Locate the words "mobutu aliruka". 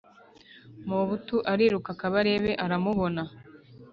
0.87-1.91